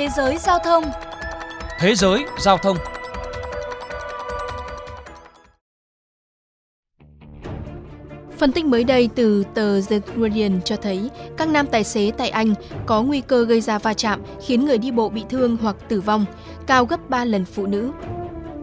[0.00, 0.84] Thế giới giao thông
[1.78, 2.76] Thế giới giao thông
[8.38, 12.28] Phân tích mới đây từ tờ The Guardian cho thấy các nam tài xế tại
[12.28, 12.54] Anh
[12.86, 16.00] có nguy cơ gây ra va chạm khiến người đi bộ bị thương hoặc tử
[16.00, 16.24] vong,
[16.66, 17.90] cao gấp 3 lần phụ nữ.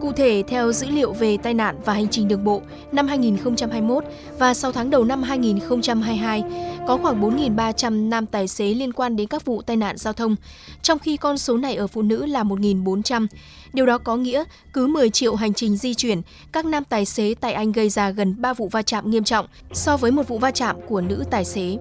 [0.00, 2.62] Cụ thể, theo dữ liệu về tai nạn và hành trình đường bộ
[2.92, 4.04] năm 2021
[4.38, 6.42] và 6 tháng đầu năm 2022,
[6.86, 10.36] có khoảng 4.300 nam tài xế liên quan đến các vụ tai nạn giao thông,
[10.82, 13.26] trong khi con số này ở phụ nữ là 1.400.
[13.72, 17.34] Điều đó có nghĩa cứ 10 triệu hành trình di chuyển, các nam tài xế
[17.40, 20.38] tại Anh gây ra gần 3 vụ va chạm nghiêm trọng so với một vụ
[20.38, 21.76] va chạm của nữ tài xế.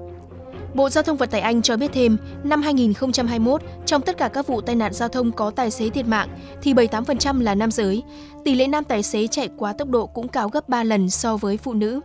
[0.77, 4.48] Bộ Giao thông Vận tải Anh cho biết thêm, năm 2021, trong tất cả các
[4.48, 6.30] vụ tai nạn giao thông có tài xế thiệt mạng,
[6.62, 8.04] thì 78% là nam giới.
[8.45, 11.38] Tỷ lệ nam tài xế chạy quá tốc độ cũng cao gấp 3 lần so
[11.38, 11.99] với phụ nữ.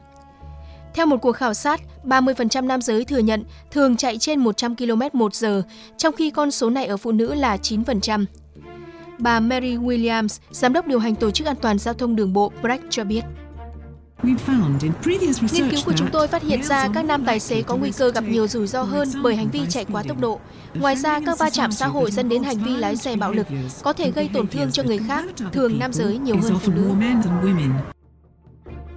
[0.95, 5.03] Theo một cuộc khảo sát, 30% nam giới thừa nhận thường chạy trên 100 km
[5.13, 5.63] một giờ,
[5.97, 8.25] trong khi con số này ở phụ nữ là 9%.
[9.19, 12.53] Bà Mary Williams, giám đốc điều hành tổ chức an toàn giao thông đường bộ
[12.63, 13.23] BRAC cho biết.
[14.23, 14.37] Nghiên
[15.71, 18.25] cứu của chúng tôi phát hiện ra các nam tài xế có nguy cơ gặp
[18.25, 20.41] nhiều rủi ro hơn bởi hành vi chạy quá tốc độ.
[20.75, 23.47] Ngoài ra, các va chạm xã hội dẫn đến hành vi lái xe bạo lực
[23.83, 26.91] có thể gây tổn thương cho người khác, thường nam giới nhiều hơn phụ nữ.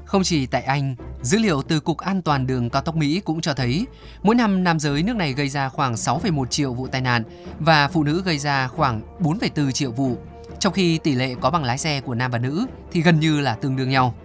[0.05, 3.41] Không chỉ tại Anh, dữ liệu từ Cục An toàn đường cao tốc Mỹ cũng
[3.41, 3.85] cho thấy
[4.23, 7.23] mỗi năm nam giới nước này gây ra khoảng 6,1 triệu vụ tai nạn
[7.59, 10.17] và phụ nữ gây ra khoảng 4,4 triệu vụ,
[10.59, 13.41] trong khi tỷ lệ có bằng lái xe của nam và nữ thì gần như
[13.41, 14.15] là tương đương nhau.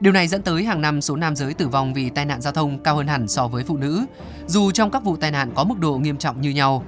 [0.00, 2.52] Điều này dẫn tới hàng năm số nam giới tử vong vì tai nạn giao
[2.52, 4.04] thông cao hơn hẳn so với phụ nữ,
[4.46, 6.84] dù trong các vụ tai nạn có mức độ nghiêm trọng như nhau.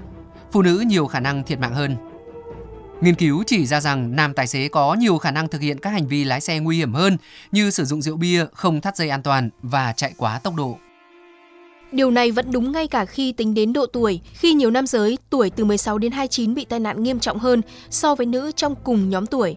[0.52, 1.96] Phụ nữ nhiều khả năng thiệt mạng hơn.
[3.00, 5.90] Nghiên cứu chỉ ra rằng nam tài xế có nhiều khả năng thực hiện các
[5.90, 7.16] hành vi lái xe nguy hiểm hơn
[7.52, 10.78] như sử dụng rượu bia, không thắt dây an toàn và chạy quá tốc độ.
[11.92, 15.18] Điều này vẫn đúng ngay cả khi tính đến độ tuổi, khi nhiều nam giới
[15.30, 17.60] tuổi từ 16 đến 29 bị tai nạn nghiêm trọng hơn
[17.90, 19.56] so với nữ trong cùng nhóm tuổi.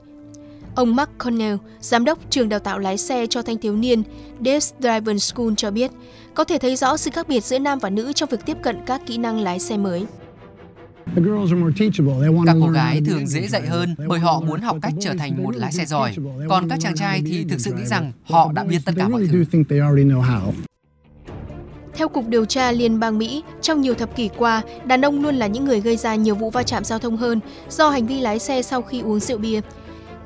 [0.75, 4.03] Ông Mark Connell, giám đốc trường đào tạo lái xe cho thanh thiếu niên
[4.39, 5.91] Dave's Driving School cho biết,
[6.33, 8.77] có thể thấy rõ sự khác biệt giữa nam và nữ trong việc tiếp cận
[8.85, 10.05] các kỹ năng lái xe mới.
[12.45, 15.55] Các cô gái thường dễ dạy hơn bởi họ muốn học cách trở thành một
[15.55, 16.15] lái xe giỏi,
[16.49, 19.27] còn các chàng trai thì thực sự nghĩ rằng họ đã biết tất cả mọi
[19.31, 19.43] thứ.
[21.93, 25.35] Theo Cục Điều tra Liên bang Mỹ, trong nhiều thập kỷ qua, đàn ông luôn
[25.35, 28.19] là những người gây ra nhiều vụ va chạm giao thông hơn do hành vi
[28.19, 29.61] lái xe sau khi uống rượu bia.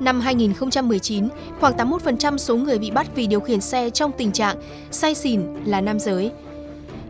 [0.00, 1.28] Năm 2019,
[1.60, 4.56] khoảng 81% số người bị bắt vì điều khiển xe trong tình trạng
[4.90, 6.30] say xỉn là nam giới.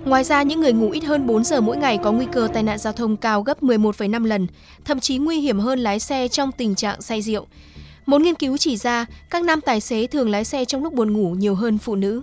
[0.05, 2.63] Ngoài ra, những người ngủ ít hơn 4 giờ mỗi ngày có nguy cơ tai
[2.63, 4.47] nạn giao thông cao gấp 11,5 lần,
[4.85, 7.47] thậm chí nguy hiểm hơn lái xe trong tình trạng say rượu.
[8.07, 11.13] Một nghiên cứu chỉ ra, các nam tài xế thường lái xe trong lúc buồn
[11.13, 12.23] ngủ nhiều hơn phụ nữ.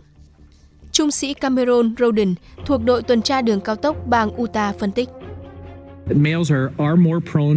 [0.91, 2.35] Trung sĩ Cameron Roden
[2.65, 5.09] thuộc đội tuần tra đường cao tốc bang Utah phân tích.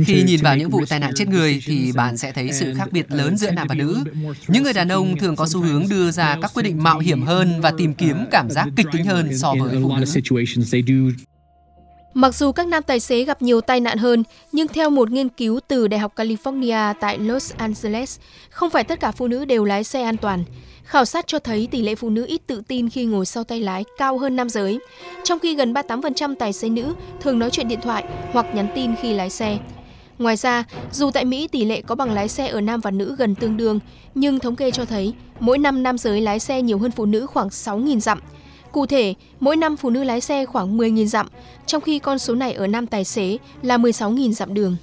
[0.06, 2.88] Khi nhìn vào những vụ tai nạn chết người thì bạn sẽ thấy sự khác
[2.92, 4.04] biệt lớn giữa nam và nữ.
[4.48, 7.22] Những người đàn ông thường có xu hướng đưa ra các quyết định mạo hiểm
[7.22, 11.12] hơn và tìm kiếm cảm giác kịch tính hơn so với phụ nữ.
[12.14, 15.28] Mặc dù các nam tài xế gặp nhiều tai nạn hơn, nhưng theo một nghiên
[15.28, 18.18] cứu từ Đại học California tại Los Angeles,
[18.50, 20.44] không phải tất cả phụ nữ đều lái xe an toàn.
[20.84, 23.60] Khảo sát cho thấy tỷ lệ phụ nữ ít tự tin khi ngồi sau tay
[23.60, 24.78] lái cao hơn nam giới,
[25.24, 28.90] trong khi gần 38% tài xế nữ thường nói chuyện điện thoại hoặc nhắn tin
[29.02, 29.58] khi lái xe.
[30.18, 33.16] Ngoài ra, dù tại Mỹ tỷ lệ có bằng lái xe ở nam và nữ
[33.18, 33.80] gần tương đương,
[34.14, 37.26] nhưng thống kê cho thấy mỗi năm nam giới lái xe nhiều hơn phụ nữ
[37.26, 38.20] khoảng 6.000 dặm.
[38.72, 41.28] Cụ thể, mỗi năm phụ nữ lái xe khoảng 10.000 dặm,
[41.66, 44.76] trong khi con số này ở nam tài xế là 16.000 dặm đường.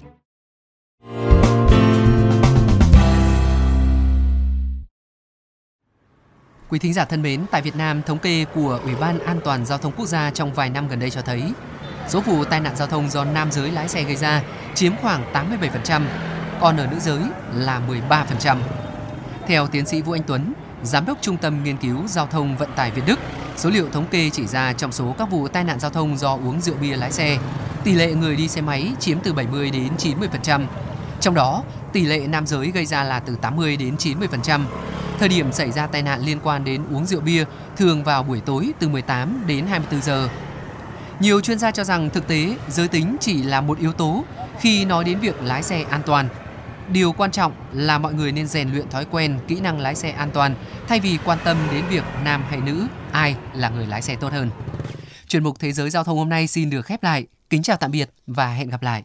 [6.69, 9.65] Quý thính giả thân mến, tại Việt Nam, thống kê của Ủy ban An toàn
[9.65, 11.43] Giao thông Quốc gia trong vài năm gần đây cho thấy
[12.07, 14.43] số vụ tai nạn giao thông do nam giới lái xe gây ra
[14.75, 16.01] chiếm khoảng 87%,
[16.61, 17.21] còn ở nữ giới
[17.53, 18.57] là 13%.
[19.47, 20.53] Theo tiến sĩ Vũ Anh Tuấn,
[20.83, 23.19] Giám đốc Trung tâm Nghiên cứu Giao thông Vận tải Việt Đức,
[23.57, 26.33] số liệu thống kê chỉ ra trong số các vụ tai nạn giao thông do
[26.33, 27.37] uống rượu bia lái xe,
[27.83, 30.65] tỷ lệ người đi xe máy chiếm từ 70 đến 90%.
[31.21, 31.63] Trong đó,
[31.93, 34.61] tỷ lệ nam giới gây ra là từ 80 đến 90%.
[35.19, 37.45] Thời điểm xảy ra tai nạn liên quan đến uống rượu bia
[37.77, 40.29] thường vào buổi tối từ 18 đến 24 giờ.
[41.19, 44.23] Nhiều chuyên gia cho rằng thực tế giới tính chỉ là một yếu tố
[44.59, 46.29] khi nói đến việc lái xe an toàn.
[46.89, 50.09] Điều quan trọng là mọi người nên rèn luyện thói quen, kỹ năng lái xe
[50.09, 50.55] an toàn
[50.87, 54.33] thay vì quan tâm đến việc nam hay nữ, ai là người lái xe tốt
[54.33, 54.49] hơn.
[55.27, 57.25] Chuyên mục Thế giới Giao thông hôm nay xin được khép lại.
[57.49, 59.03] Kính chào tạm biệt và hẹn gặp lại.